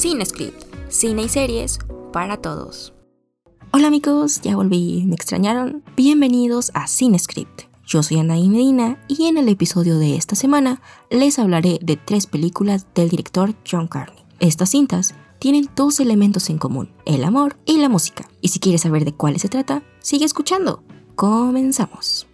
Cinescript, 0.00 0.64
cine 0.88 1.24
y 1.24 1.28
series 1.28 1.78
para 2.10 2.38
todos. 2.38 2.94
Hola 3.70 3.88
amigos, 3.88 4.40
ya 4.40 4.56
volví, 4.56 5.04
¿me 5.04 5.14
extrañaron? 5.14 5.84
Bienvenidos 5.94 6.70
a 6.72 6.88
Cinescript. 6.88 7.64
Yo 7.86 8.02
soy 8.02 8.16
Ana 8.16 8.36
Medina 8.36 8.98
y 9.08 9.26
en 9.26 9.36
el 9.36 9.46
episodio 9.50 9.98
de 9.98 10.16
esta 10.16 10.36
semana 10.36 10.80
les 11.10 11.38
hablaré 11.38 11.80
de 11.82 11.98
tres 11.98 12.26
películas 12.26 12.86
del 12.94 13.10
director 13.10 13.54
John 13.70 13.88
Carney. 13.88 14.24
Estas 14.38 14.70
cintas 14.70 15.14
tienen 15.38 15.68
dos 15.76 16.00
elementos 16.00 16.48
en 16.48 16.56
común, 16.56 16.94
el 17.04 17.22
amor 17.22 17.58
y 17.66 17.76
la 17.76 17.90
música. 17.90 18.26
Y 18.40 18.48
si 18.48 18.58
quieres 18.58 18.80
saber 18.80 19.04
de 19.04 19.12
cuáles 19.12 19.42
se 19.42 19.50
trata, 19.50 19.82
sigue 19.98 20.24
escuchando. 20.24 20.82
Comenzamos. 21.14 22.26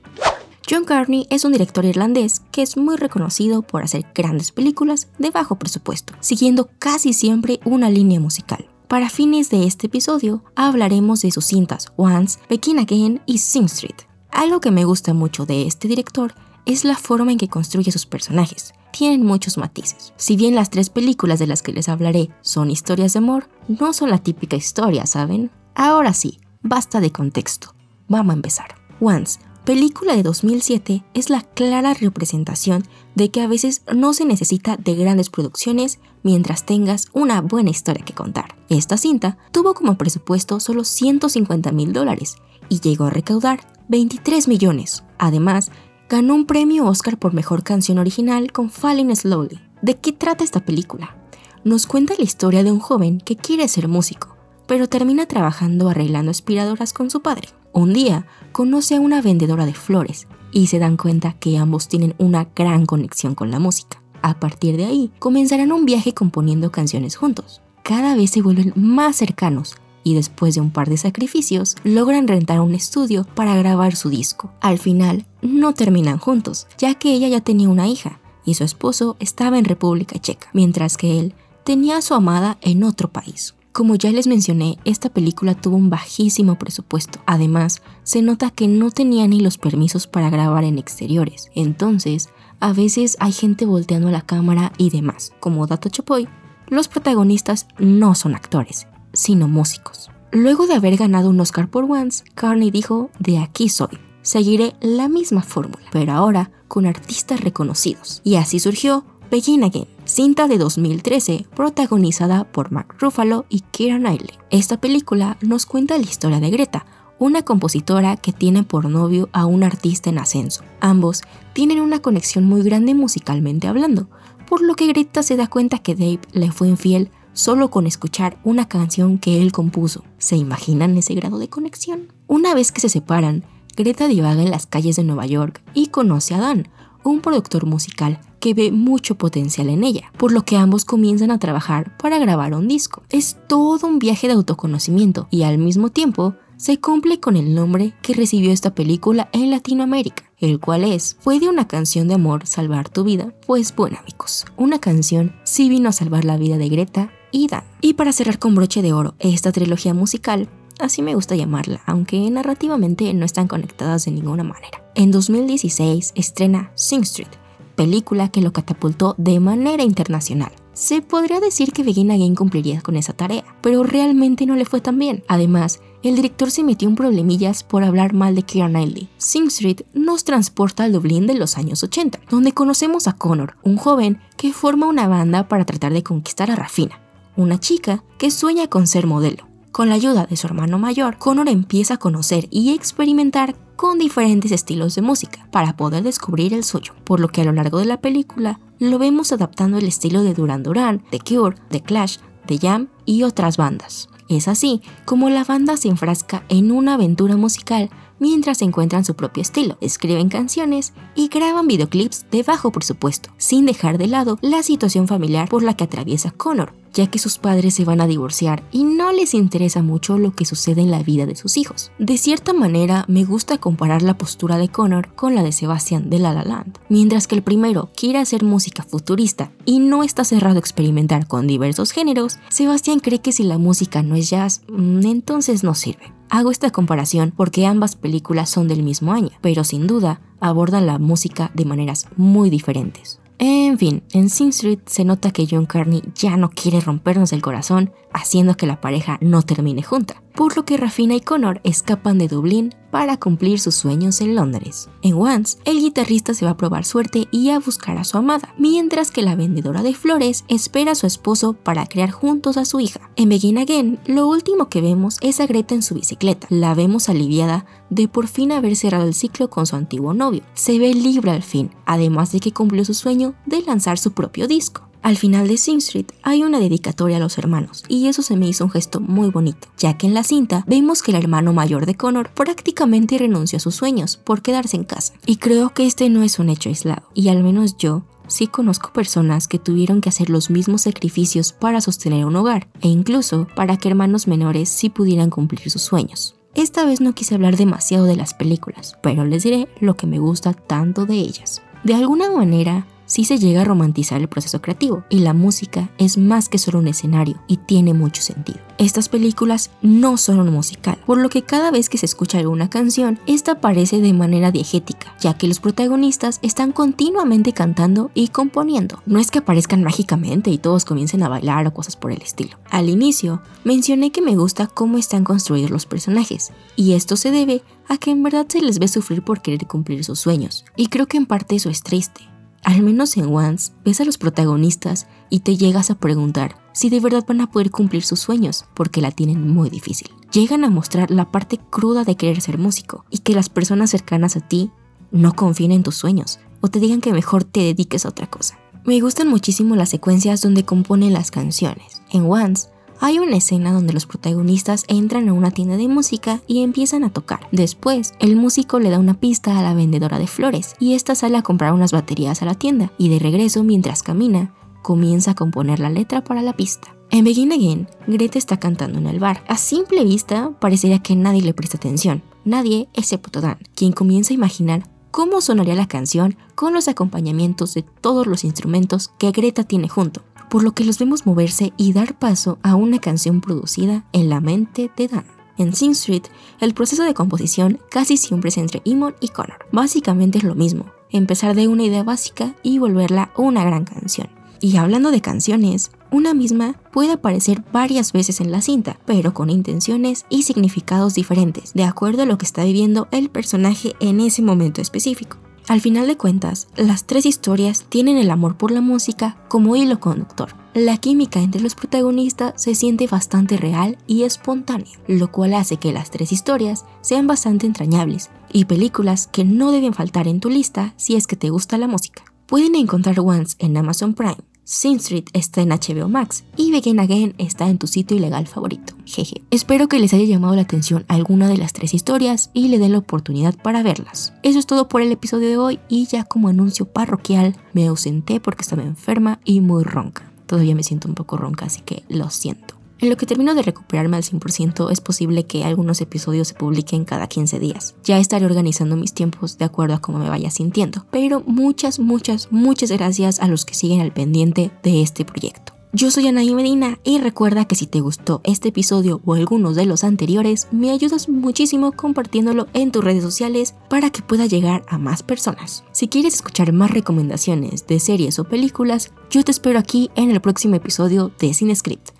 John 0.68 0.84
Carney 0.84 1.28
es 1.30 1.44
un 1.44 1.52
director 1.52 1.84
irlandés 1.84 2.42
que 2.50 2.60
es 2.60 2.76
muy 2.76 2.96
reconocido 2.96 3.62
por 3.62 3.84
hacer 3.84 4.04
grandes 4.12 4.50
películas 4.50 5.06
de 5.16 5.30
bajo 5.30 5.54
presupuesto, 5.54 6.14
siguiendo 6.18 6.68
casi 6.80 7.12
siempre 7.12 7.60
una 7.64 7.88
línea 7.88 8.18
musical. 8.18 8.68
Para 8.88 9.08
fines 9.08 9.48
de 9.48 9.64
este 9.64 9.86
episodio 9.86 10.42
hablaremos 10.56 11.22
de 11.22 11.30
sus 11.30 11.44
cintas 11.44 11.92
Once, 11.94 12.40
Begin 12.48 12.80
Again 12.80 13.22
y 13.26 13.38
Sing 13.38 13.66
Street. 13.66 13.94
Algo 14.32 14.60
que 14.60 14.72
me 14.72 14.84
gusta 14.84 15.14
mucho 15.14 15.46
de 15.46 15.68
este 15.68 15.86
director 15.86 16.34
es 16.64 16.84
la 16.84 16.96
forma 16.96 17.30
en 17.30 17.38
que 17.38 17.48
construye 17.48 17.92
sus 17.92 18.04
personajes. 18.04 18.74
Tienen 18.90 19.24
muchos 19.24 19.58
matices. 19.58 20.14
Si 20.16 20.36
bien 20.36 20.56
las 20.56 20.70
tres 20.70 20.90
películas 20.90 21.38
de 21.38 21.46
las 21.46 21.62
que 21.62 21.72
les 21.72 21.88
hablaré 21.88 22.30
son 22.40 22.72
historias 22.72 23.12
de 23.12 23.18
amor, 23.18 23.48
no 23.68 23.92
son 23.92 24.10
la 24.10 24.18
típica 24.18 24.56
historia, 24.56 25.06
¿saben? 25.06 25.52
Ahora 25.76 26.12
sí, 26.12 26.40
basta 26.60 26.98
de 27.00 27.12
contexto. 27.12 27.72
Vamos 28.08 28.32
a 28.32 28.36
empezar. 28.36 28.74
Once 29.00 29.38
película 29.66 30.14
de 30.14 30.22
2007 30.22 31.04
es 31.12 31.28
la 31.28 31.42
clara 31.42 31.92
representación 31.92 32.84
de 33.16 33.32
que 33.32 33.40
a 33.40 33.48
veces 33.48 33.82
no 33.92 34.12
se 34.14 34.24
necesita 34.24 34.76
de 34.76 34.94
grandes 34.94 35.28
producciones 35.28 35.98
mientras 36.22 36.64
tengas 36.64 37.08
una 37.12 37.40
buena 37.40 37.70
historia 37.70 38.04
que 38.04 38.14
contar. 38.14 38.56
Esta 38.68 38.96
cinta 38.96 39.38
tuvo 39.50 39.74
como 39.74 39.98
presupuesto 39.98 40.60
solo 40.60 40.84
150 40.84 41.72
mil 41.72 41.92
dólares 41.92 42.36
y 42.68 42.78
llegó 42.78 43.06
a 43.06 43.10
recaudar 43.10 43.66
23 43.88 44.46
millones. 44.46 45.02
Además, 45.18 45.72
ganó 46.08 46.36
un 46.36 46.46
premio 46.46 46.86
Oscar 46.86 47.18
por 47.18 47.34
Mejor 47.34 47.64
Canción 47.64 47.98
Original 47.98 48.52
con 48.52 48.70
Falling 48.70 49.14
Slowly. 49.16 49.60
¿De 49.82 49.96
qué 49.96 50.12
trata 50.12 50.44
esta 50.44 50.64
película? 50.64 51.16
Nos 51.64 51.88
cuenta 51.88 52.14
la 52.16 52.24
historia 52.24 52.62
de 52.62 52.70
un 52.70 52.78
joven 52.78 53.18
que 53.18 53.34
quiere 53.34 53.66
ser 53.66 53.88
músico, 53.88 54.35
pero 54.66 54.88
termina 54.88 55.26
trabajando 55.26 55.88
arreglando 55.88 56.30
aspiradoras 56.30 56.92
con 56.92 57.10
su 57.10 57.22
padre. 57.22 57.48
Un 57.72 57.92
día 57.92 58.26
conoce 58.52 58.96
a 58.96 59.00
una 59.00 59.20
vendedora 59.20 59.66
de 59.66 59.74
flores 59.74 60.26
y 60.52 60.68
se 60.68 60.78
dan 60.78 60.96
cuenta 60.96 61.34
que 61.34 61.58
ambos 61.58 61.88
tienen 61.88 62.14
una 62.18 62.48
gran 62.54 62.86
conexión 62.86 63.34
con 63.34 63.50
la 63.50 63.58
música. 63.58 64.02
A 64.22 64.40
partir 64.40 64.76
de 64.76 64.86
ahí, 64.86 65.10
comenzarán 65.18 65.72
un 65.72 65.84
viaje 65.84 66.14
componiendo 66.14 66.70
canciones 66.70 67.16
juntos. 67.16 67.60
Cada 67.82 68.16
vez 68.16 68.30
se 68.30 68.42
vuelven 68.42 68.72
más 68.74 69.16
cercanos 69.16 69.76
y 70.06 70.14
después 70.14 70.54
de 70.54 70.60
un 70.60 70.70
par 70.70 70.88
de 70.88 70.98
sacrificios, 70.98 71.74
logran 71.82 72.28
rentar 72.28 72.60
un 72.60 72.76
estudio 72.76 73.26
para 73.34 73.56
grabar 73.56 73.96
su 73.96 74.08
disco. 74.08 74.52
Al 74.60 74.78
final, 74.78 75.26
no 75.42 75.74
terminan 75.74 76.18
juntos, 76.18 76.68
ya 76.78 76.94
que 76.94 77.12
ella 77.12 77.26
ya 77.26 77.40
tenía 77.40 77.68
una 77.68 77.88
hija 77.88 78.20
y 78.44 78.54
su 78.54 78.62
esposo 78.62 79.16
estaba 79.18 79.58
en 79.58 79.64
República 79.64 80.16
Checa, 80.20 80.48
mientras 80.52 80.96
que 80.96 81.18
él 81.18 81.34
tenía 81.64 81.96
a 81.96 82.02
su 82.02 82.14
amada 82.14 82.56
en 82.60 82.84
otro 82.84 83.08
país. 83.08 83.55
Como 83.76 83.94
ya 83.94 84.10
les 84.10 84.26
mencioné, 84.26 84.78
esta 84.86 85.10
película 85.10 85.54
tuvo 85.54 85.76
un 85.76 85.90
bajísimo 85.90 86.58
presupuesto. 86.58 87.18
Además, 87.26 87.82
se 88.04 88.22
nota 88.22 88.48
que 88.48 88.68
no 88.68 88.90
tenía 88.90 89.28
ni 89.28 89.40
los 89.40 89.58
permisos 89.58 90.06
para 90.06 90.30
grabar 90.30 90.64
en 90.64 90.78
exteriores. 90.78 91.50
Entonces, 91.54 92.30
a 92.58 92.72
veces 92.72 93.18
hay 93.20 93.32
gente 93.32 93.66
volteando 93.66 94.10
la 94.10 94.22
cámara 94.22 94.72
y 94.78 94.88
demás. 94.88 95.34
Como 95.40 95.66
dato 95.66 95.90
chopoy, 95.90 96.26
los 96.68 96.88
protagonistas 96.88 97.68
no 97.78 98.14
son 98.14 98.34
actores, 98.34 98.86
sino 99.12 99.46
músicos. 99.46 100.10
Luego 100.32 100.66
de 100.66 100.76
haber 100.76 100.96
ganado 100.96 101.28
un 101.28 101.38
Oscar 101.38 101.68
por 101.68 101.84
Once, 101.84 102.24
Carney 102.34 102.70
dijo, 102.70 103.10
de 103.18 103.40
aquí 103.40 103.68
soy. 103.68 103.98
Seguiré 104.22 104.72
la 104.80 105.10
misma 105.10 105.42
fórmula, 105.42 105.84
pero 105.92 106.14
ahora 106.14 106.50
con 106.66 106.86
artistas 106.86 107.42
reconocidos. 107.42 108.22
Y 108.24 108.36
así 108.36 108.58
surgió 108.58 109.04
Begin 109.30 109.64
Again, 109.64 109.88
cinta 110.06 110.46
de 110.46 110.56
2013 110.56 111.46
protagonizada 111.54 112.44
por 112.44 112.72
Mark 112.72 112.96
Ruffalo 112.98 113.44
y 113.48 113.60
Keira 113.60 113.98
Knightley. 113.98 114.38
Esta 114.50 114.80
película 114.80 115.36
nos 115.40 115.66
cuenta 115.66 115.98
la 115.98 116.04
historia 116.04 116.40
de 116.40 116.50
Greta, 116.50 116.86
una 117.18 117.42
compositora 117.42 118.16
que 118.16 118.32
tiene 118.32 118.62
por 118.62 118.88
novio 118.88 119.28
a 119.32 119.46
un 119.46 119.64
artista 119.64 120.10
en 120.10 120.18
ascenso. 120.18 120.62
Ambos 120.80 121.22
tienen 121.52 121.80
una 121.80 122.00
conexión 122.00 122.44
muy 122.44 122.62
grande 122.62 122.94
musicalmente 122.94 123.68
hablando, 123.68 124.08
por 124.48 124.62
lo 124.62 124.74
que 124.74 124.86
Greta 124.86 125.22
se 125.22 125.36
da 125.36 125.48
cuenta 125.48 125.78
que 125.78 125.94
Dave 125.94 126.20
le 126.32 126.52
fue 126.52 126.68
infiel 126.68 127.10
solo 127.32 127.70
con 127.70 127.86
escuchar 127.86 128.38
una 128.44 128.68
canción 128.68 129.18
que 129.18 129.42
él 129.42 129.52
compuso. 129.52 130.04
¿Se 130.18 130.36
imaginan 130.36 130.96
ese 130.96 131.14
grado 131.14 131.38
de 131.38 131.48
conexión? 131.48 132.12
Una 132.26 132.54
vez 132.54 132.72
que 132.72 132.80
se 132.80 132.88
separan, 132.88 133.44
Greta 133.76 134.08
divaga 134.08 134.40
en 134.40 134.50
las 134.50 134.66
calles 134.66 134.96
de 134.96 135.04
Nueva 135.04 135.26
York 135.26 135.62
y 135.74 135.88
conoce 135.88 136.34
a 136.34 136.38
Dan, 136.38 136.68
un 137.10 137.20
productor 137.20 137.66
musical 137.66 138.20
que 138.40 138.54
ve 138.54 138.70
mucho 138.70 139.16
potencial 139.16 139.68
en 139.68 139.84
ella, 139.84 140.12
por 140.16 140.32
lo 140.32 140.44
que 140.44 140.56
ambos 140.56 140.84
comienzan 140.84 141.30
a 141.30 141.38
trabajar 141.38 141.96
para 141.96 142.18
grabar 142.18 142.54
un 142.54 142.68
disco. 142.68 143.02
Es 143.10 143.36
todo 143.48 143.86
un 143.86 143.98
viaje 143.98 144.26
de 144.26 144.34
autoconocimiento 144.34 145.28
y 145.30 145.42
al 145.42 145.58
mismo 145.58 145.90
tiempo 145.90 146.34
se 146.56 146.80
cumple 146.80 147.20
con 147.20 147.36
el 147.36 147.54
nombre 147.54 147.92
que 148.02 148.14
recibió 148.14 148.50
esta 148.50 148.74
película 148.74 149.28
en 149.32 149.50
Latinoamérica, 149.50 150.24
el 150.38 150.58
cual 150.58 150.84
es 150.84 151.16
¿Puede 151.22 151.48
una 151.48 151.68
canción 151.68 152.08
de 152.08 152.14
amor 152.14 152.46
salvar 152.46 152.88
tu 152.88 153.04
vida? 153.04 153.34
Pues 153.46 153.74
bueno 153.74 153.98
amigos, 153.98 154.46
una 154.56 154.78
canción 154.78 155.34
sí 155.44 155.68
vino 155.68 155.88
a 155.88 155.92
salvar 155.92 156.24
la 156.24 156.36
vida 156.36 156.56
de 156.56 156.68
Greta 156.68 157.10
y 157.30 157.48
Dan. 157.48 157.64
Y 157.80 157.94
para 157.94 158.12
cerrar 158.12 158.38
con 158.38 158.54
broche 158.54 158.82
de 158.82 158.92
oro 158.92 159.14
esta 159.18 159.52
trilogía 159.52 159.92
musical, 159.92 160.48
así 160.78 161.02
me 161.02 161.14
gusta 161.14 161.36
llamarla, 161.36 161.82
aunque 161.86 162.30
narrativamente 162.30 163.12
no 163.12 163.24
están 163.24 163.48
conectadas 163.48 164.04
de 164.06 164.12
ninguna 164.12 164.44
manera. 164.44 164.85
En 164.98 165.10
2016 165.10 166.12
estrena 166.14 166.72
Sing 166.74 167.02
Street, 167.02 167.28
película 167.74 168.30
que 168.30 168.40
lo 168.40 168.54
catapultó 168.54 169.14
de 169.18 169.38
manera 169.40 169.82
internacional. 169.82 170.50
Se 170.72 171.02
podría 171.02 171.38
decir 171.38 171.72
que 171.72 171.82
Begin 171.82 172.10
Again 172.10 172.34
cumpliría 172.34 172.80
con 172.80 172.96
esa 172.96 173.12
tarea, 173.12 173.44
pero 173.60 173.82
realmente 173.82 174.46
no 174.46 174.56
le 174.56 174.64
fue 174.64 174.80
tan 174.80 174.98
bien. 174.98 175.22
Además, 175.28 175.80
el 176.02 176.16
director 176.16 176.50
se 176.50 176.64
metió 176.64 176.88
en 176.88 176.94
problemillas 176.94 177.62
por 177.62 177.84
hablar 177.84 178.14
mal 178.14 178.34
de 178.34 178.44
Keira 178.44 178.70
Knightley. 178.70 179.10
Sing 179.18 179.48
Street 179.48 179.82
nos 179.92 180.24
transporta 180.24 180.84
al 180.84 180.92
Dublín 180.92 181.26
de 181.26 181.34
los 181.34 181.58
años 181.58 181.82
80, 181.82 182.20
donde 182.30 182.52
conocemos 182.52 183.06
a 183.06 183.12
Connor, 183.12 183.58
un 183.64 183.76
joven 183.76 184.18
que 184.38 184.54
forma 184.54 184.86
una 184.86 185.08
banda 185.08 185.46
para 185.46 185.66
tratar 185.66 185.92
de 185.92 186.04
conquistar 186.04 186.50
a 186.50 186.56
Rafina, 186.56 187.02
una 187.36 187.60
chica 187.60 188.02
que 188.16 188.30
sueña 188.30 188.68
con 188.68 188.86
ser 188.86 189.06
modelo. 189.06 189.46
Con 189.72 189.90
la 189.90 189.96
ayuda 189.96 190.24
de 190.24 190.36
su 190.36 190.46
hermano 190.46 190.78
mayor, 190.78 191.18
Connor 191.18 191.50
empieza 191.50 191.94
a 191.94 191.98
conocer 191.98 192.48
y 192.50 192.72
experimentar 192.72 193.56
con 193.76 193.98
diferentes 193.98 194.52
estilos 194.52 194.94
de 194.94 195.02
música 195.02 195.46
para 195.52 195.76
poder 195.76 196.02
descubrir 196.02 196.54
el 196.54 196.64
suyo, 196.64 196.94
por 197.04 197.20
lo 197.20 197.28
que 197.28 197.42
a 197.42 197.44
lo 197.44 197.52
largo 197.52 197.78
de 197.78 197.84
la 197.84 198.00
película 198.00 198.58
lo 198.78 198.98
vemos 198.98 199.32
adaptando 199.32 199.78
el 199.78 199.86
estilo 199.86 200.22
de 200.22 200.34
Duran 200.34 200.62
Duran, 200.62 201.02
The 201.10 201.20
Cure, 201.20 201.56
The 201.70 201.82
Clash, 201.82 202.18
The 202.46 202.58
Jam 202.58 202.88
y 203.04 203.22
otras 203.22 203.56
bandas. 203.56 204.08
Es 204.28 204.48
así 204.48 204.82
como 205.04 205.30
la 205.30 205.44
banda 205.44 205.76
se 205.76 205.88
enfrasca 205.88 206.44
en 206.48 206.72
una 206.72 206.94
aventura 206.94 207.36
musical 207.36 207.90
mientras 208.18 208.62
encuentran 208.62 209.04
su 209.04 209.14
propio 209.14 209.42
estilo, 209.42 209.76
escriben 209.80 210.28
canciones 210.28 210.92
y 211.14 211.28
graban 211.28 211.66
videoclips 211.66 212.26
de 212.30 212.42
bajo 212.42 212.70
presupuesto, 212.72 213.30
sin 213.36 213.66
dejar 213.66 213.98
de 213.98 214.06
lado 214.06 214.38
la 214.42 214.62
situación 214.62 215.08
familiar 215.08 215.48
por 215.48 215.62
la 215.62 215.74
que 215.74 215.84
atraviesa 215.84 216.30
Connor, 216.30 216.72
ya 216.92 217.06
que 217.08 217.18
sus 217.18 217.38
padres 217.38 217.74
se 217.74 217.84
van 217.84 218.00
a 218.00 218.06
divorciar 218.06 218.64
y 218.72 218.84
no 218.84 219.12
les 219.12 219.34
interesa 219.34 219.82
mucho 219.82 220.18
lo 220.18 220.34
que 220.34 220.46
sucede 220.46 220.80
en 220.80 220.90
la 220.90 221.02
vida 221.02 221.26
de 221.26 221.36
sus 221.36 221.56
hijos. 221.58 221.92
De 221.98 222.16
cierta 222.16 222.52
manera, 222.52 223.04
me 223.06 223.24
gusta 223.24 223.58
comparar 223.58 224.02
la 224.02 224.16
postura 224.16 224.56
de 224.56 224.68
Connor 224.68 225.14
con 225.14 225.34
la 225.34 225.42
de 225.42 225.52
Sebastian 225.52 226.08
de 226.08 226.18
La 226.18 226.32
La 226.32 226.44
Land. 226.44 226.78
Mientras 226.88 227.26
que 227.26 227.34
el 227.34 227.42
primero 227.42 227.90
quiere 227.94 228.18
hacer 228.18 228.44
música 228.44 228.82
futurista 228.82 229.52
y 229.66 229.78
no 229.78 230.02
está 230.02 230.24
cerrado 230.24 230.56
a 230.56 230.60
experimentar 230.60 231.26
con 231.26 231.46
diversos 231.46 231.92
géneros, 231.92 232.38
Sebastián 232.48 233.00
cree 233.00 233.20
que 233.20 233.32
si 233.32 233.44
la 233.44 233.58
música 233.58 234.02
no 234.02 234.16
es 234.16 234.30
jazz, 234.30 234.62
mm, 234.68 235.04
entonces 235.06 235.62
no 235.62 235.74
sirve. 235.74 236.15
Hago 236.28 236.50
esta 236.50 236.70
comparación 236.70 237.32
porque 237.36 237.66
ambas 237.66 237.96
películas 237.96 238.50
son 238.50 238.68
del 238.68 238.82
mismo 238.82 239.12
año, 239.12 239.30
pero 239.40 239.64
sin 239.64 239.86
duda 239.86 240.20
abordan 240.40 240.86
la 240.86 240.98
música 240.98 241.50
de 241.54 241.64
maneras 241.64 242.08
muy 242.16 242.50
diferentes. 242.50 243.20
En 243.38 243.76
fin, 243.78 244.02
en 244.12 244.30
Sing 244.30 244.48
Street 244.48 244.78
se 244.86 245.04
nota 245.04 245.30
que 245.30 245.46
John 245.48 245.66
Carney 245.66 246.02
ya 246.14 246.38
no 246.38 246.50
quiere 246.50 246.80
rompernos 246.80 247.34
el 247.34 247.42
corazón, 247.42 247.92
haciendo 248.12 248.56
que 248.56 248.66
la 248.66 248.80
pareja 248.80 249.18
no 249.20 249.42
termine 249.42 249.82
junta, 249.82 250.22
por 250.34 250.56
lo 250.56 250.64
que 250.64 250.78
Rafina 250.78 251.14
y 251.14 251.20
Connor 251.20 251.60
escapan 251.62 252.16
de 252.16 252.28
Dublín 252.28 252.74
para 252.96 253.18
cumplir 253.18 253.60
sus 253.60 253.74
sueños 253.74 254.22
en 254.22 254.34
Londres. 254.34 254.88
En 255.02 255.16
Once, 255.16 255.58
el 255.66 255.80
guitarrista 255.80 256.32
se 256.32 256.46
va 256.46 256.52
a 256.52 256.56
probar 256.56 256.86
suerte 256.86 257.28
y 257.30 257.50
a 257.50 257.58
buscar 257.58 257.98
a 257.98 258.04
su 258.04 258.16
amada, 258.16 258.54
mientras 258.56 259.10
que 259.10 259.20
la 259.20 259.36
vendedora 259.36 259.82
de 259.82 259.92
flores 259.92 260.46
espera 260.48 260.92
a 260.92 260.94
su 260.94 261.06
esposo 261.06 261.52
para 261.52 261.84
crear 261.84 262.10
juntos 262.10 262.56
a 262.56 262.64
su 262.64 262.80
hija. 262.80 263.10
En 263.16 263.28
Begin 263.28 263.58
Again, 263.58 263.98
lo 264.06 264.26
último 264.26 264.70
que 264.70 264.80
vemos 264.80 265.18
es 265.20 265.40
a 265.40 265.46
Greta 265.46 265.74
en 265.74 265.82
su 265.82 265.94
bicicleta. 265.94 266.46
La 266.48 266.72
vemos 266.72 267.10
aliviada 267.10 267.66
de 267.90 268.08
por 268.08 268.28
fin 268.28 268.50
haber 268.50 268.76
cerrado 268.76 269.04
el 269.04 269.12
ciclo 269.12 269.50
con 269.50 269.66
su 269.66 269.76
antiguo 269.76 270.14
novio. 270.14 270.40
Se 270.54 270.78
ve 270.78 270.94
libre 270.94 271.32
al 271.32 271.42
fin, 271.42 271.72
además 271.84 272.32
de 272.32 272.40
que 272.40 272.52
cumplió 272.52 272.82
su 272.86 272.94
sueño 272.94 273.34
de 273.44 273.60
lanzar 273.60 273.98
su 273.98 274.12
propio 274.12 274.48
disco. 274.48 274.88
Al 275.06 275.16
final 275.16 275.46
de 275.46 275.56
Sing 275.56 275.78
Street 275.78 276.06
hay 276.24 276.42
una 276.42 276.58
dedicatoria 276.58 277.18
a 277.18 277.20
los 277.20 277.38
hermanos, 277.38 277.84
y 277.86 278.08
eso 278.08 278.22
se 278.22 278.36
me 278.36 278.48
hizo 278.48 278.64
un 278.64 278.72
gesto 278.72 278.98
muy 278.98 279.30
bonito, 279.30 279.68
ya 279.78 279.96
que 279.96 280.08
en 280.08 280.14
la 280.14 280.24
cinta 280.24 280.64
vemos 280.66 281.00
que 281.00 281.12
el 281.12 281.18
hermano 281.18 281.52
mayor 281.52 281.86
de 281.86 281.94
Connor 281.94 282.30
prácticamente 282.30 283.16
renunció 283.16 283.58
a 283.58 283.60
sus 283.60 283.76
sueños 283.76 284.16
por 284.16 284.42
quedarse 284.42 284.76
en 284.76 284.82
casa. 284.82 285.12
Y 285.24 285.36
creo 285.36 285.72
que 285.72 285.86
este 285.86 286.10
no 286.10 286.24
es 286.24 286.40
un 286.40 286.48
hecho 286.48 286.70
aislado, 286.70 287.08
y 287.14 287.28
al 287.28 287.44
menos 287.44 287.76
yo 287.76 288.02
sí 288.26 288.48
conozco 288.48 288.92
personas 288.92 289.46
que 289.46 289.60
tuvieron 289.60 290.00
que 290.00 290.08
hacer 290.08 290.28
los 290.28 290.50
mismos 290.50 290.82
sacrificios 290.82 291.52
para 291.52 291.80
sostener 291.80 292.24
un 292.24 292.34
hogar, 292.34 292.66
e 292.80 292.88
incluso 292.88 293.46
para 293.54 293.76
que 293.76 293.88
hermanos 293.88 294.26
menores 294.26 294.68
sí 294.70 294.90
pudieran 294.90 295.30
cumplir 295.30 295.70
sus 295.70 295.82
sueños. 295.82 296.34
Esta 296.56 296.84
vez 296.84 297.00
no 297.00 297.14
quise 297.14 297.36
hablar 297.36 297.56
demasiado 297.56 298.06
de 298.06 298.16
las 298.16 298.34
películas, 298.34 298.96
pero 299.04 299.24
les 299.24 299.44
diré 299.44 299.68
lo 299.80 299.96
que 299.96 300.08
me 300.08 300.18
gusta 300.18 300.52
tanto 300.52 301.06
de 301.06 301.14
ellas. 301.14 301.62
De 301.84 301.94
alguna 301.94 302.28
manera, 302.32 302.88
sí 303.06 303.24
se 303.24 303.38
llega 303.38 303.62
a 303.62 303.64
romantizar 303.64 304.20
el 304.20 304.28
proceso 304.28 304.60
creativo 304.60 305.04
y 305.08 305.20
la 305.20 305.32
música 305.32 305.88
es 305.98 306.18
más 306.18 306.48
que 306.48 306.58
solo 306.58 306.80
un 306.80 306.88
escenario 306.88 307.40
y 307.46 307.56
tiene 307.56 307.94
mucho 307.94 308.20
sentido. 308.20 308.58
Estas 308.78 309.08
películas 309.08 309.70
no 309.80 310.18
son 310.18 310.38
un 310.38 310.52
musical, 310.52 310.98
por 311.06 311.18
lo 311.18 311.30
que 311.30 311.42
cada 311.42 311.70
vez 311.70 311.88
que 311.88 311.96
se 311.96 312.04
escucha 312.04 312.38
alguna 312.38 312.68
canción, 312.68 313.18
esta 313.26 313.52
aparece 313.52 314.00
de 314.00 314.12
manera 314.12 314.50
diegética, 314.50 315.14
ya 315.18 315.34
que 315.34 315.48
los 315.48 315.60
protagonistas 315.60 316.40
están 316.42 316.72
continuamente 316.72 317.54
cantando 317.54 318.10
y 318.12 318.28
componiendo. 318.28 319.02
No 319.06 319.18
es 319.18 319.30
que 319.30 319.38
aparezcan 319.38 319.82
mágicamente 319.82 320.50
y 320.50 320.58
todos 320.58 320.84
comiencen 320.84 321.22
a 321.22 321.28
bailar 321.28 321.66
o 321.66 321.72
cosas 321.72 321.96
por 321.96 322.12
el 322.12 322.20
estilo. 322.20 322.58
Al 322.70 322.90
inicio, 322.90 323.40
mencioné 323.64 324.12
que 324.12 324.20
me 324.20 324.36
gusta 324.36 324.66
cómo 324.66 324.98
están 324.98 325.24
construidos 325.24 325.70
los 325.70 325.86
personajes, 325.86 326.52
y 326.74 326.92
esto 326.92 327.16
se 327.16 327.30
debe 327.30 327.62
a 327.88 327.96
que 327.96 328.10
en 328.10 328.22
verdad 328.22 328.46
se 328.48 328.60
les 328.60 328.78
ve 328.78 328.88
sufrir 328.88 329.22
por 329.22 329.40
querer 329.40 329.66
cumplir 329.66 330.04
sus 330.04 330.20
sueños, 330.20 330.64
y 330.76 330.88
creo 330.88 331.06
que 331.06 331.16
en 331.16 331.26
parte 331.26 331.56
eso 331.56 331.70
es 331.70 331.82
triste, 331.82 332.28
al 332.66 332.82
menos 332.82 333.16
en 333.16 333.32
Once, 333.32 333.72
ves 333.84 334.00
a 334.00 334.04
los 334.04 334.18
protagonistas 334.18 335.06
y 335.30 335.40
te 335.40 335.56
llegas 335.56 335.92
a 335.92 335.94
preguntar 335.94 336.56
si 336.72 336.90
de 336.90 336.98
verdad 336.98 337.24
van 337.24 337.40
a 337.40 337.48
poder 337.48 337.70
cumplir 337.70 338.02
sus 338.02 338.18
sueños, 338.18 338.64
porque 338.74 339.00
la 339.00 339.12
tienen 339.12 339.48
muy 339.48 339.70
difícil. 339.70 340.10
Llegan 340.32 340.64
a 340.64 340.68
mostrar 340.68 341.12
la 341.12 341.30
parte 341.30 341.60
cruda 341.70 342.02
de 342.02 342.16
querer 342.16 342.40
ser 342.40 342.58
músico 342.58 343.04
y 343.08 343.18
que 343.18 343.34
las 343.36 343.48
personas 343.48 343.90
cercanas 343.90 344.36
a 344.36 344.40
ti 344.40 344.72
no 345.12 345.36
confíen 345.36 345.70
en 345.70 345.84
tus 345.84 345.94
sueños 345.94 346.40
o 346.60 346.66
te 346.66 346.80
digan 346.80 347.00
que 347.00 347.12
mejor 347.12 347.44
te 347.44 347.60
dediques 347.60 348.04
a 348.04 348.08
otra 348.08 348.26
cosa. 348.26 348.58
Me 348.84 349.00
gustan 349.00 349.28
muchísimo 349.28 349.76
las 349.76 349.90
secuencias 349.90 350.40
donde 350.40 350.64
componen 350.64 351.12
las 351.12 351.30
canciones. 351.30 352.02
En 352.10 352.28
Once, 352.28 352.68
hay 353.00 353.18
una 353.18 353.36
escena 353.36 353.72
donde 353.72 353.92
los 353.92 354.06
protagonistas 354.06 354.84
entran 354.88 355.28
a 355.28 355.32
una 355.32 355.50
tienda 355.50 355.76
de 355.76 355.88
música 355.88 356.40
y 356.46 356.62
empiezan 356.62 357.04
a 357.04 357.10
tocar. 357.10 357.48
Después, 357.52 358.14
el 358.20 358.36
músico 358.36 358.78
le 358.78 358.90
da 358.90 358.98
una 358.98 359.14
pista 359.14 359.58
a 359.58 359.62
la 359.62 359.74
vendedora 359.74 360.18
de 360.18 360.26
flores 360.26 360.74
y 360.78 360.94
esta 360.94 361.14
sale 361.14 361.36
a 361.36 361.42
comprar 361.42 361.72
unas 361.72 361.92
baterías 361.92 362.42
a 362.42 362.46
la 362.46 362.54
tienda 362.54 362.92
y 362.98 363.08
de 363.08 363.18
regreso 363.18 363.64
mientras 363.64 364.02
camina, 364.02 364.54
comienza 364.82 365.32
a 365.32 365.34
componer 365.34 365.80
la 365.80 365.90
letra 365.90 366.22
para 366.22 366.42
la 366.42 366.54
pista. 366.54 366.94
En 367.10 367.24
Begin 367.24 367.52
Again, 367.52 367.88
Greta 368.06 368.38
está 368.38 368.58
cantando 368.58 368.98
en 368.98 369.06
el 369.06 369.20
bar. 369.20 369.44
A 369.48 369.56
simple 369.56 370.04
vista, 370.04 370.52
parecería 370.60 371.00
que 371.00 371.14
nadie 371.14 371.42
le 371.42 371.54
presta 371.54 371.76
atención. 371.76 372.22
Nadie 372.44 372.88
excepto 372.94 373.40
Dan, 373.40 373.58
quien 373.74 373.92
comienza 373.92 374.32
a 374.32 374.36
imaginar 374.36 374.88
cómo 375.10 375.40
sonaría 375.40 375.74
la 375.74 375.88
canción 375.88 376.36
con 376.54 376.74
los 376.74 376.88
acompañamientos 376.88 377.74
de 377.74 377.82
todos 377.82 378.26
los 378.26 378.44
instrumentos 378.44 379.12
que 379.18 379.30
Greta 379.30 379.64
tiene 379.64 379.88
junto 379.88 380.22
por 380.48 380.62
lo 380.62 380.72
que 380.72 380.84
los 380.84 380.98
vemos 380.98 381.26
moverse 381.26 381.72
y 381.76 381.92
dar 381.92 382.18
paso 382.18 382.58
a 382.62 382.74
una 382.74 382.98
canción 382.98 383.40
producida 383.40 384.04
en 384.12 384.28
la 384.28 384.40
mente 384.40 384.90
de 384.96 385.08
Dan. 385.08 385.26
En 385.58 385.74
Sing 385.74 385.92
Street, 385.92 386.24
el 386.60 386.74
proceso 386.74 387.04
de 387.04 387.14
composición 387.14 387.78
casi 387.90 388.16
siempre 388.16 388.48
es 388.48 388.58
entre 388.58 388.82
Eamon 388.84 389.14
y 389.20 389.28
Connor. 389.28 389.66
Básicamente 389.72 390.38
es 390.38 390.44
lo 390.44 390.54
mismo, 390.54 390.86
empezar 391.10 391.54
de 391.54 391.68
una 391.68 391.84
idea 391.84 392.02
básica 392.02 392.54
y 392.62 392.78
volverla 392.78 393.30
una 393.36 393.64
gran 393.64 393.84
canción. 393.84 394.28
Y 394.60 394.76
hablando 394.76 395.10
de 395.10 395.20
canciones, 395.20 395.90
una 396.10 396.34
misma 396.34 396.74
puede 396.92 397.12
aparecer 397.12 397.62
varias 397.72 398.12
veces 398.12 398.40
en 398.40 398.50
la 398.50 398.62
cinta, 398.62 398.98
pero 399.04 399.34
con 399.34 399.50
intenciones 399.50 400.24
y 400.28 400.42
significados 400.42 401.14
diferentes, 401.14 401.72
de 401.74 401.84
acuerdo 401.84 402.22
a 402.22 402.26
lo 402.26 402.38
que 402.38 402.46
está 402.46 402.64
viviendo 402.64 403.08
el 403.10 403.28
personaje 403.28 403.94
en 404.00 404.20
ese 404.20 404.42
momento 404.42 404.80
específico. 404.80 405.38
Al 405.68 405.80
final 405.80 406.06
de 406.06 406.16
cuentas, 406.16 406.68
las 406.76 407.06
tres 407.06 407.26
historias 407.26 407.86
tienen 407.88 408.18
el 408.18 408.30
amor 408.30 408.56
por 408.56 408.70
la 408.70 408.80
música 408.80 409.36
como 409.48 409.74
hilo 409.74 409.98
conductor. 409.98 410.54
La 410.74 410.96
química 410.98 411.40
entre 411.40 411.60
los 411.60 411.74
protagonistas 411.74 412.52
se 412.62 412.76
siente 412.76 413.08
bastante 413.08 413.56
real 413.56 413.98
y 414.06 414.22
espontánea, 414.22 414.96
lo 415.08 415.32
cual 415.32 415.54
hace 415.54 415.78
que 415.78 415.92
las 415.92 416.10
tres 416.10 416.30
historias 416.30 416.84
sean 417.00 417.26
bastante 417.26 417.66
entrañables 417.66 418.30
y 418.52 418.66
películas 418.66 419.26
que 419.26 419.44
no 419.44 419.72
deben 419.72 419.92
faltar 419.92 420.28
en 420.28 420.38
tu 420.38 420.50
lista 420.50 420.94
si 420.96 421.16
es 421.16 421.26
que 421.26 421.34
te 421.34 421.50
gusta 421.50 421.78
la 421.78 421.88
música. 421.88 422.22
Pueden 422.46 422.76
encontrar 422.76 423.18
Once 423.18 423.56
en 423.58 423.76
Amazon 423.76 424.14
Prime, 424.14 424.38
Sin 424.68 424.96
Street 424.96 425.26
está 425.32 425.60
en 425.60 425.68
HBO 425.68 426.08
Max 426.08 426.42
y 426.56 426.72
Begin 426.72 426.98
Again 426.98 427.36
está 427.38 427.68
en 427.68 427.78
tu 427.78 427.86
sitio 427.86 428.16
ilegal 428.16 428.48
favorito. 428.48 428.94
Jeje. 429.04 429.42
Espero 429.52 429.86
que 429.86 430.00
les 430.00 430.12
haya 430.12 430.24
llamado 430.24 430.56
la 430.56 430.62
atención 430.62 431.04
alguna 431.06 431.46
de 431.46 431.56
las 431.56 431.72
tres 431.72 431.94
historias 431.94 432.50
y 432.52 432.66
le 432.66 432.80
den 432.80 432.90
la 432.90 432.98
oportunidad 432.98 433.54
para 433.54 433.84
verlas. 433.84 434.32
Eso 434.42 434.58
es 434.58 434.66
todo 434.66 434.88
por 434.88 435.02
el 435.02 435.12
episodio 435.12 435.48
de 435.48 435.56
hoy 435.56 435.78
y 435.88 436.06
ya 436.06 436.24
como 436.24 436.48
anuncio 436.48 436.84
parroquial 436.84 437.54
me 437.74 437.86
ausenté 437.86 438.40
porque 438.40 438.62
estaba 438.62 438.82
enferma 438.82 439.38
y 439.44 439.60
muy 439.60 439.84
ronca. 439.84 440.32
Todavía 440.46 440.74
me 440.74 440.82
siento 440.82 441.06
un 441.06 441.14
poco 441.14 441.36
ronca, 441.36 441.66
así 441.66 441.82
que 441.82 442.02
lo 442.08 442.28
siento. 442.30 442.75
En 442.98 443.10
lo 443.10 443.16
que 443.16 443.26
termino 443.26 443.54
de 443.54 443.62
recuperarme 443.62 444.16
al 444.16 444.22
100% 444.22 444.90
es 444.90 445.00
posible 445.02 445.44
que 445.44 445.64
algunos 445.64 446.00
episodios 446.00 446.48
se 446.48 446.54
publiquen 446.54 447.04
cada 447.04 447.26
15 447.26 447.58
días. 447.58 447.94
Ya 448.04 448.18
estaré 448.18 448.46
organizando 448.46 448.96
mis 448.96 449.12
tiempos 449.12 449.58
de 449.58 449.66
acuerdo 449.66 449.94
a 449.94 450.00
cómo 450.00 450.18
me 450.18 450.30
vaya 450.30 450.50
sintiendo. 450.50 451.04
Pero 451.10 451.42
muchas, 451.46 451.98
muchas, 451.98 452.48
muchas 452.50 452.90
gracias 452.90 453.40
a 453.40 453.48
los 453.48 453.66
que 453.66 453.74
siguen 453.74 454.00
al 454.00 454.12
pendiente 454.12 454.70
de 454.82 455.02
este 455.02 455.26
proyecto. 455.26 455.74
Yo 455.92 456.10
soy 456.10 456.26
Anaí 456.26 456.54
Medina 456.54 456.98
y 457.04 457.18
recuerda 457.18 457.64
que 457.64 457.74
si 457.74 457.86
te 457.86 458.00
gustó 458.00 458.40
este 458.44 458.68
episodio 458.68 459.22
o 459.24 459.34
algunos 459.34 459.76
de 459.76 459.86
los 459.86 460.04
anteriores, 460.04 460.68
me 460.70 460.90
ayudas 460.90 461.28
muchísimo 461.28 461.92
compartiéndolo 461.92 462.66
en 462.74 462.92
tus 462.92 463.02
redes 463.02 463.22
sociales 463.22 463.74
para 463.88 464.10
que 464.10 464.20
pueda 464.20 464.44
llegar 464.44 464.84
a 464.88 464.98
más 464.98 465.22
personas. 465.22 465.84
Si 465.92 466.08
quieres 466.08 466.34
escuchar 466.34 466.72
más 466.72 466.90
recomendaciones 466.90 467.86
de 467.86 467.98
series 467.98 468.38
o 468.38 468.44
películas, 468.44 469.10
yo 469.30 469.42
te 469.42 469.52
espero 469.52 469.78
aquí 469.78 470.10
en 470.16 470.30
el 470.30 470.40
próximo 470.40 470.76
episodio 470.76 471.32
de 471.38 471.54
Cinescript. 471.54 472.15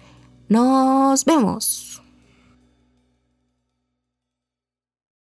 Nos 0.49 1.25
vemos. 1.25 1.96